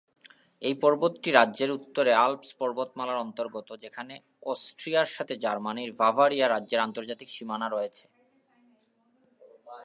এই 0.61 0.75
পর্বতটি 0.83 1.29
রাজ্যের 1.31 1.71
উত্তরে 1.71 2.11
আল্পস 2.25 2.49
পর্বতমালার 2.59 3.23
অন্তর্গত, 3.25 3.69
যেখানে 3.83 4.13
অস্ট্রিয়ার 4.43 5.09
সাথে 5.15 5.33
জার্মানির 5.37 5.91
বাভারিয়া 5.93 6.47
রাজ্যের 6.47 6.83
আন্তর্জাতিক 6.87 7.29
সীমানা 7.29 7.67
রয়েছে। 7.69 8.05